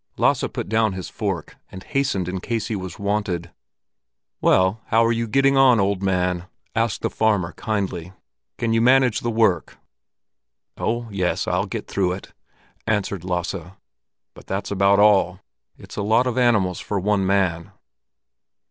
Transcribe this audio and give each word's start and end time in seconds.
Lasse 0.17 0.43
put 0.51 0.67
down 0.67 0.93
his 0.93 1.09
fork 1.09 1.57
and 1.71 1.83
hastened 1.83 2.27
in 2.27 2.37
in 2.37 2.41
case 2.41 2.69
he 2.69 2.75
was 2.75 2.97
wanted. 2.97 3.51
"Well, 4.41 4.81
how 4.87 5.05
are 5.05 5.11
you 5.11 5.27
getting 5.27 5.57
on, 5.57 5.79
old 5.79 6.01
man?" 6.01 6.45
asked 6.73 7.03
the 7.03 7.09
farmer 7.11 7.51
kindly. 7.53 8.11
"Can 8.57 8.73
you 8.73 8.81
manage 8.81 9.19
the 9.19 9.29
work?" 9.29 9.77
"Oh, 10.75 11.07
yes, 11.11 11.47
I 11.47 11.63
get 11.67 11.85
through 11.87 12.13
it," 12.13 12.33
answered 12.87 13.23
Lasse; 13.23 13.53
"but 14.33 14.47
that's 14.47 14.71
about 14.71 14.97
all. 14.97 15.39
It's 15.77 15.97
a 15.97 16.01
lot 16.01 16.25
of 16.25 16.35
animals 16.35 16.79
for 16.79 16.99
one 16.99 17.23
man." 17.23 17.69